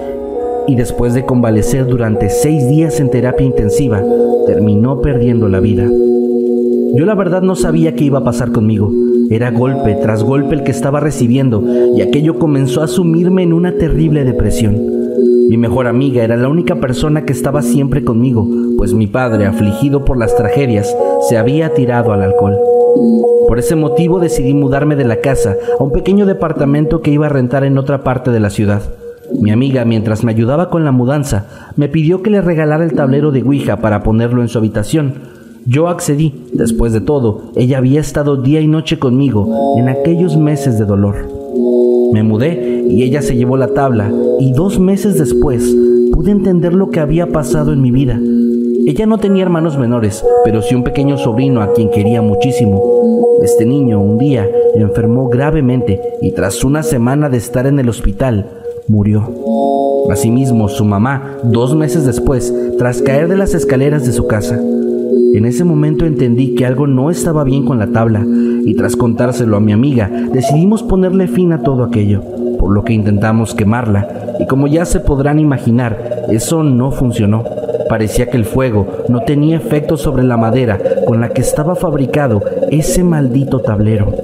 [0.67, 4.03] y después de convalecer durante seis días en terapia intensiva,
[4.47, 5.85] terminó perdiendo la vida.
[6.95, 8.93] Yo la verdad no sabía qué iba a pasar conmigo.
[9.31, 11.65] Era golpe tras golpe el que estaba recibiendo
[11.97, 14.77] y aquello comenzó a sumirme en una terrible depresión.
[15.49, 20.05] Mi mejor amiga era la única persona que estaba siempre conmigo, pues mi padre, afligido
[20.05, 20.95] por las tragedias,
[21.29, 22.57] se había tirado al alcohol.
[23.49, 27.31] Por ese motivo decidí mudarme de la casa a un pequeño departamento que iba a
[27.31, 28.83] rentar en otra parte de la ciudad.
[29.41, 31.47] Mi amiga, mientras me ayudaba con la mudanza,
[31.77, 35.15] me pidió que le regalara el tablero de Ouija para ponerlo en su habitación.
[35.65, 40.79] Yo accedí, después de todo, ella había estado día y noche conmigo en aquellos meses
[40.79, 41.17] de dolor.
[42.13, 45.75] Me mudé y ella se llevó la tabla y dos meses después
[46.13, 48.21] pude entender lo que había pasado en mi vida.
[48.85, 52.83] Ella no tenía hermanos menores, pero sí un pequeño sobrino a quien quería muchísimo.
[53.43, 58.47] Este niño un día enfermó gravemente y tras una semana de estar en el hospital,
[58.89, 59.31] murió.
[60.11, 64.61] Asimismo, su mamá, dos meses después, tras caer de las escaleras de su casa.
[65.35, 68.27] En ese momento entendí que algo no estaba bien con la tabla
[68.65, 72.23] y tras contárselo a mi amiga decidimos ponerle fin a todo aquello,
[72.59, 77.45] por lo que intentamos quemarla y como ya se podrán imaginar, eso no funcionó.
[77.93, 82.41] Parecía que el fuego no tenía efecto sobre la madera con la que estaba fabricado
[82.71, 84.15] ese maldito tablero.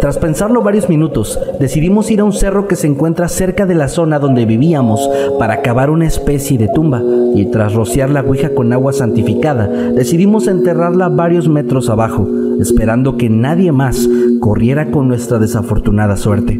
[0.00, 3.88] Tras pensarlo varios minutos, decidimos ir a un cerro que se encuentra cerca de la
[3.88, 5.06] zona donde vivíamos
[5.38, 7.02] para cavar una especie de tumba
[7.34, 12.26] y tras rociar la ouija con agua santificada, decidimos enterrarla varios metros abajo,
[12.58, 14.08] esperando que nadie más
[14.40, 16.58] corriera con nuestra desafortunada suerte.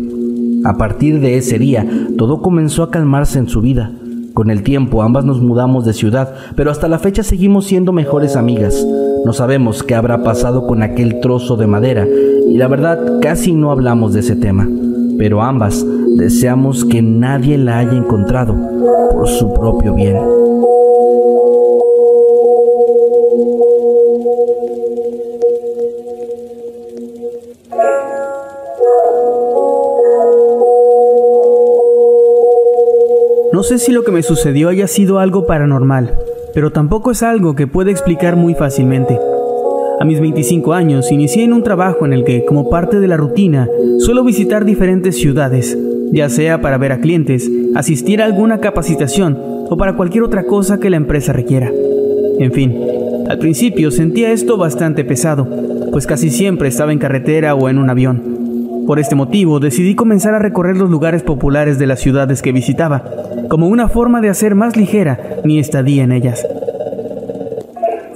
[0.66, 1.86] A partir de ese día,
[2.18, 3.92] todo comenzó a calmarse en su vida.
[4.34, 8.34] Con el tiempo ambas nos mudamos de ciudad, pero hasta la fecha seguimos siendo mejores
[8.34, 8.84] amigas.
[9.24, 13.70] No sabemos qué habrá pasado con aquel trozo de madera y la verdad casi no
[13.70, 14.68] hablamos de ese tema,
[15.18, 18.56] pero ambas deseamos que nadie la haya encontrado
[19.12, 20.16] por su propio bien.
[33.64, 36.14] Sé si lo que me sucedió haya sido algo paranormal,
[36.52, 39.18] pero tampoco es algo que pueda explicar muy fácilmente.
[39.98, 43.16] A mis 25 años inicié en un trabajo en el que, como parte de la
[43.16, 43.68] rutina,
[44.00, 45.78] suelo visitar diferentes ciudades,
[46.12, 50.78] ya sea para ver a clientes, asistir a alguna capacitación o para cualquier otra cosa
[50.78, 51.72] que la empresa requiera.
[52.38, 52.78] En fin,
[53.30, 55.48] al principio sentía esto bastante pesado,
[55.90, 58.33] pues casi siempre estaba en carretera o en un avión.
[58.86, 63.02] Por este motivo decidí comenzar a recorrer los lugares populares de las ciudades que visitaba,
[63.48, 66.46] como una forma de hacer más ligera mi estadía en ellas.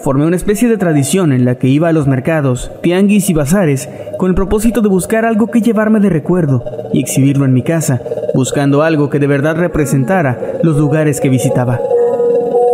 [0.00, 3.88] Formé una especie de tradición en la que iba a los mercados, tianguis y bazares
[4.18, 6.62] con el propósito de buscar algo que llevarme de recuerdo
[6.92, 8.02] y exhibirlo en mi casa,
[8.34, 11.80] buscando algo que de verdad representara los lugares que visitaba.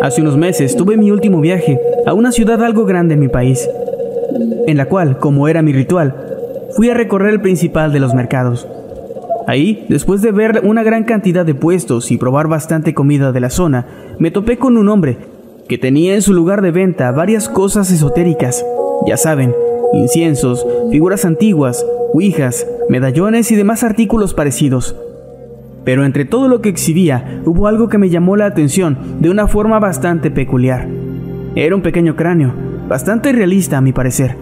[0.03, 3.69] Hace unos meses tuve mi último viaje a una ciudad algo grande en mi país,
[4.67, 6.24] en la cual, como era mi ritual,
[6.77, 8.67] fui a recorrer el principal de los mercados.
[9.47, 13.51] Ahí, después de ver una gran cantidad de puestos y probar bastante comida de la
[13.51, 13.87] zona,
[14.19, 15.19] me topé con un hombre
[15.69, 18.65] que tenía en su lugar de venta varias cosas esotéricas,
[19.07, 19.55] ya saben,
[19.93, 24.97] inciensos, figuras antiguas, ouijas, medallones y demás artículos parecidos.
[25.85, 29.47] Pero entre todo lo que exhibía hubo algo que me llamó la atención de una
[29.47, 30.89] forma bastante peculiar.
[31.55, 32.53] Era un pequeño cráneo,
[32.89, 34.37] bastante realista a mi parecer.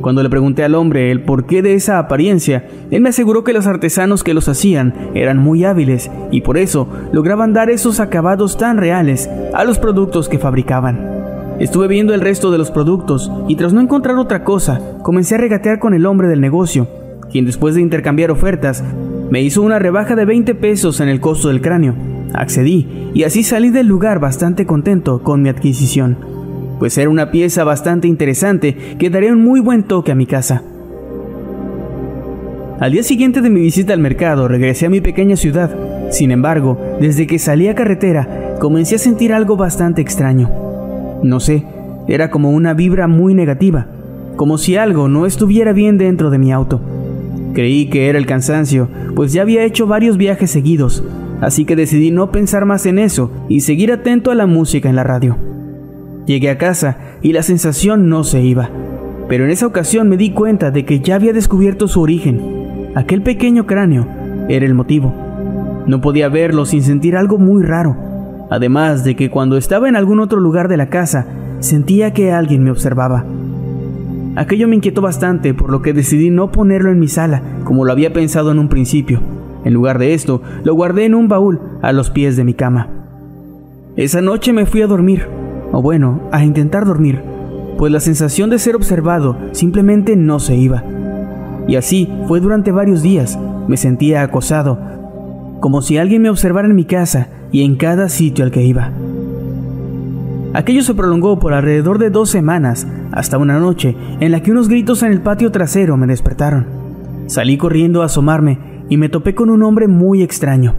[0.00, 3.66] Cuando le pregunté al hombre el porqué de esa apariencia, él me aseguró que los
[3.66, 8.76] artesanos que los hacían eran muy hábiles y por eso lograban dar esos acabados tan
[8.76, 11.18] reales a los productos que fabricaban.
[11.58, 15.38] Estuve viendo el resto de los productos y tras no encontrar otra cosa, comencé a
[15.38, 16.86] regatear con el hombre del negocio,
[17.32, 18.84] quien después de intercambiar ofertas,
[19.30, 21.94] me hizo una rebaja de 20 pesos en el costo del cráneo.
[22.32, 26.16] Accedí y así salí del lugar bastante contento con mi adquisición,
[26.78, 30.62] pues era una pieza bastante interesante que daría un muy buen toque a mi casa.
[32.80, 35.74] Al día siguiente de mi visita al mercado regresé a mi pequeña ciudad.
[36.10, 40.48] Sin embargo, desde que salí a carretera, comencé a sentir algo bastante extraño.
[41.24, 41.64] No sé,
[42.06, 43.88] era como una vibra muy negativa,
[44.36, 46.80] como si algo no estuviera bien dentro de mi auto.
[47.52, 51.02] Creí que era el cansancio, pues ya había hecho varios viajes seguidos,
[51.40, 54.94] así que decidí no pensar más en eso y seguir atento a la música en
[54.94, 55.47] la radio.
[56.28, 58.68] Llegué a casa y la sensación no se iba,
[59.30, 62.90] pero en esa ocasión me di cuenta de que ya había descubierto su origen.
[62.94, 64.06] Aquel pequeño cráneo
[64.46, 65.14] era el motivo.
[65.86, 67.96] No podía verlo sin sentir algo muy raro,
[68.50, 71.26] además de que cuando estaba en algún otro lugar de la casa
[71.60, 73.24] sentía que alguien me observaba.
[74.36, 77.92] Aquello me inquietó bastante, por lo que decidí no ponerlo en mi sala, como lo
[77.92, 79.22] había pensado en un principio.
[79.64, 82.88] En lugar de esto, lo guardé en un baúl a los pies de mi cama.
[83.96, 85.37] Esa noche me fui a dormir,
[85.72, 87.22] o bueno, a intentar dormir,
[87.76, 90.82] pues la sensación de ser observado simplemente no se iba.
[91.68, 93.38] Y así fue durante varios días.
[93.68, 94.78] Me sentía acosado,
[95.60, 98.90] como si alguien me observara en mi casa y en cada sitio al que iba.
[100.54, 104.68] Aquello se prolongó por alrededor de dos semanas, hasta una noche en la que unos
[104.68, 106.66] gritos en el patio trasero me despertaron.
[107.26, 108.58] Salí corriendo a asomarme
[108.88, 110.74] y me topé con un hombre muy extraño.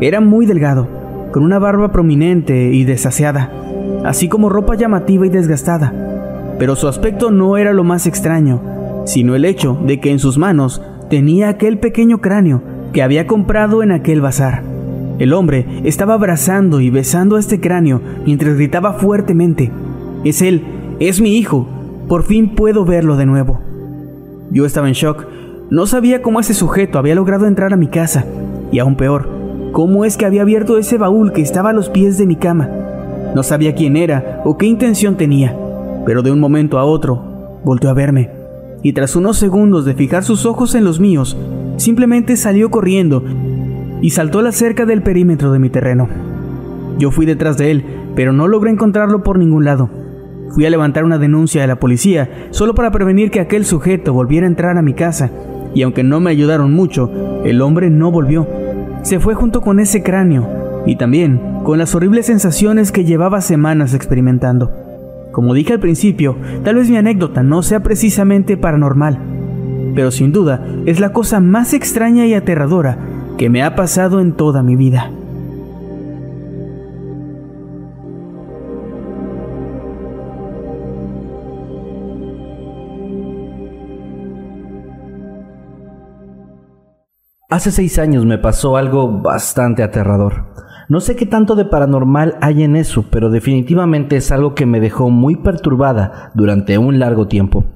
[0.00, 0.86] Era muy delgado,
[1.32, 3.50] con una barba prominente y desaseada,
[4.04, 5.92] así como ropa llamativa y desgastada.
[6.58, 8.60] Pero su aspecto no era lo más extraño,
[9.04, 13.82] sino el hecho de que en sus manos tenía aquel pequeño cráneo que había comprado
[13.82, 14.62] en aquel bazar.
[15.18, 19.70] El hombre estaba abrazando y besando a este cráneo mientras gritaba fuertemente,
[20.24, 20.62] Es él,
[21.00, 21.68] es mi hijo,
[22.08, 23.60] por fin puedo verlo de nuevo.
[24.50, 25.26] Yo estaba en shock,
[25.70, 28.24] no sabía cómo ese sujeto había logrado entrar a mi casa,
[28.72, 29.28] y aún peor,
[29.72, 32.68] cómo es que había abierto ese baúl que estaba a los pies de mi cama.
[33.34, 35.56] No sabía quién era o qué intención tenía,
[36.06, 38.30] pero de un momento a otro volteó a verme,
[38.82, 41.36] y tras unos segundos de fijar sus ojos en los míos,
[41.76, 43.22] simplemente salió corriendo
[44.00, 46.08] y saltó la cerca del perímetro de mi terreno.
[46.98, 49.90] Yo fui detrás de él, pero no logré encontrarlo por ningún lado.
[50.50, 54.46] Fui a levantar una denuncia a la policía solo para prevenir que aquel sujeto volviera
[54.46, 55.30] a entrar a mi casa,
[55.74, 57.10] y aunque no me ayudaron mucho,
[57.44, 58.46] el hombre no volvió.
[59.02, 60.48] Se fue junto con ese cráneo
[60.86, 64.72] y también con las horribles sensaciones que llevaba semanas experimentando.
[65.32, 70.66] Como dije al principio, tal vez mi anécdota no sea precisamente paranormal, pero sin duda
[70.86, 72.96] es la cosa más extraña y aterradora
[73.36, 75.10] que me ha pasado en toda mi vida.
[87.50, 90.67] Hace seis años me pasó algo bastante aterrador.
[90.88, 94.80] No sé qué tanto de paranormal hay en eso, pero definitivamente es algo que me
[94.80, 97.66] dejó muy perturbada durante un largo tiempo.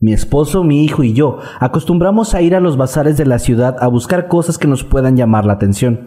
[0.00, 3.76] Mi esposo, mi hijo y yo acostumbramos a ir a los bazares de la ciudad
[3.80, 6.00] a buscar cosas que nos puedan llamar la atención.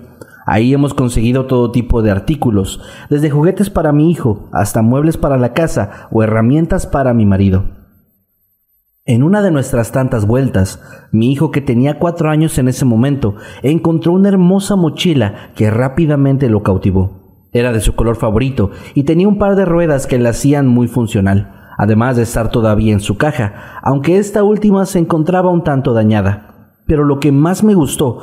[0.46, 2.80] Ahí hemos conseguido todo tipo de artículos,
[3.10, 7.85] desde juguetes para mi hijo hasta muebles para la casa o herramientas para mi marido.
[9.08, 10.82] En una de nuestras tantas vueltas,
[11.12, 16.50] mi hijo que tenía cuatro años en ese momento encontró una hermosa mochila que rápidamente
[16.50, 17.48] lo cautivó.
[17.54, 20.88] Era de su color favorito y tenía un par de ruedas que la hacían muy
[20.88, 25.94] funcional además de estar todavía en su caja, aunque esta última se encontraba un tanto
[25.94, 26.78] dañada.
[26.86, 28.20] Pero lo que más me gustó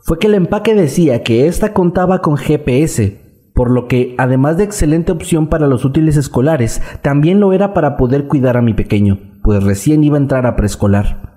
[0.00, 3.20] fue que el empaque decía que esta contaba con GPS,
[3.54, 7.96] por lo que, además de excelente opción para los útiles escolares, también lo era para
[7.96, 11.30] poder cuidar a mi pequeño, pues recién iba a entrar a preescolar.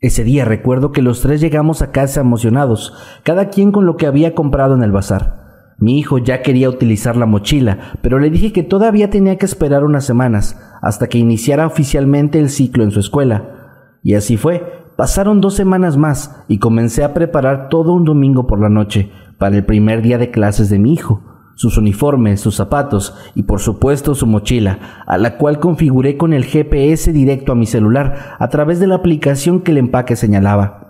[0.00, 2.92] Ese día recuerdo que los tres llegamos a casa emocionados,
[3.22, 5.44] cada quien con lo que había comprado en el bazar.
[5.78, 9.84] Mi hijo ya quería utilizar la mochila, pero le dije que todavía tenía que esperar
[9.84, 13.98] unas semanas hasta que iniciara oficialmente el ciclo en su escuela.
[14.02, 14.84] Y así fue.
[14.96, 19.56] Pasaron dos semanas más y comencé a preparar todo un domingo por la noche para
[19.56, 21.22] el primer día de clases de mi hijo,
[21.54, 26.44] sus uniformes, sus zapatos y por supuesto su mochila, a la cual configuré con el
[26.44, 30.84] GPS directo a mi celular a través de la aplicación que el empaque señalaba.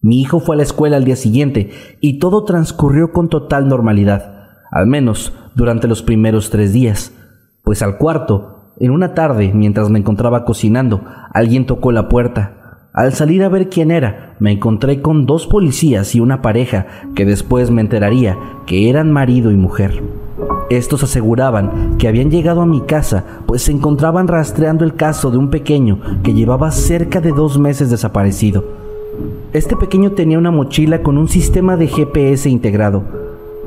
[0.00, 4.48] Mi hijo fue a la escuela al día siguiente y todo transcurrió con total normalidad,
[4.70, 7.12] al menos durante los primeros tres días,
[7.62, 8.48] pues al cuarto
[8.80, 12.61] En una tarde, mientras me encontraba cocinando, alguien tocó la puerta.
[12.94, 17.24] Al salir a ver quién era, me encontré con dos policías y una pareja que
[17.24, 18.36] después me enteraría
[18.66, 20.02] que eran marido y mujer.
[20.68, 25.38] Estos aseguraban que habían llegado a mi casa, pues se encontraban rastreando el caso de
[25.38, 28.62] un pequeño que llevaba cerca de dos meses desaparecido.
[29.54, 33.04] Este pequeño tenía una mochila con un sistema de GPS integrado,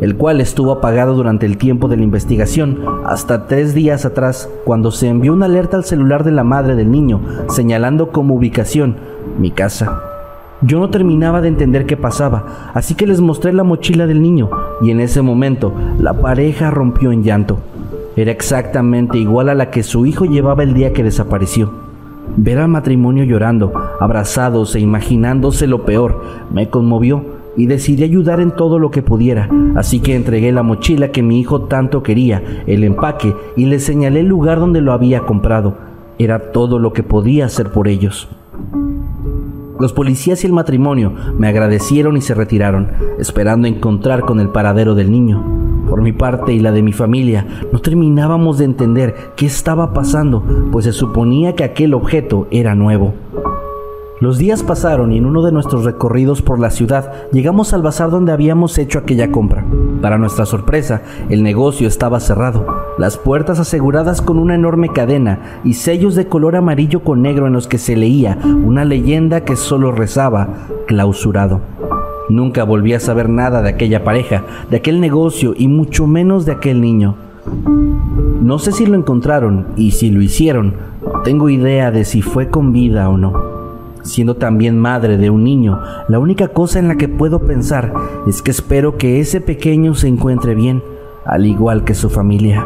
[0.02, 4.92] el cual estuvo apagado durante el tiempo de la investigación, hasta tres días atrás, cuando
[4.92, 9.52] se envió una alerta al celular de la madre del niño, señalando como ubicación mi
[9.52, 10.02] casa.
[10.62, 14.50] Yo no terminaba de entender qué pasaba, así que les mostré la mochila del niño
[14.82, 17.60] y en ese momento la pareja rompió en llanto.
[18.16, 21.72] Era exactamente igual a la que su hijo llevaba el día que desapareció.
[22.38, 26.22] Ver al matrimonio llorando, abrazados e imaginándose lo peor,
[26.52, 31.10] me conmovió y decidí ayudar en todo lo que pudiera, así que entregué la mochila
[31.10, 35.22] que mi hijo tanto quería, el empaque y le señalé el lugar donde lo había
[35.22, 35.76] comprado.
[36.18, 38.30] Era todo lo que podía hacer por ellos.
[39.80, 44.96] Los policías y el matrimonio me agradecieron y se retiraron, esperando encontrar con el paradero
[44.96, 45.44] del niño.
[45.90, 50.44] Por mi parte y la de mi familia, no terminábamos de entender qué estaba pasando,
[50.72, 53.14] pues se suponía que aquel objeto era nuevo.
[54.22, 58.10] Los días pasaron y en uno de nuestros recorridos por la ciudad llegamos al bazar
[58.10, 59.66] donde habíamos hecho aquella compra.
[60.02, 62.66] Para nuestra sorpresa, el negocio estaba cerrado,
[62.98, 67.54] las puertas aseguradas con una enorme cadena y sellos de color amarillo con negro en
[67.54, 70.50] los que se leía una leyenda que solo rezaba
[70.88, 71.62] clausurado.
[72.30, 76.54] Nunca volví a saber nada de aquella pareja, de aquel negocio y mucho menos de
[76.54, 77.16] aquel niño.
[78.42, 80.74] No sé si lo encontraron y si lo hicieron,
[81.24, 83.34] tengo idea de si fue con vida o no.
[84.04, 87.94] Siendo también madre de un niño, la única cosa en la que puedo pensar
[88.28, 90.84] es que espero que ese pequeño se encuentre bien,
[91.26, 92.66] al igual que su familia.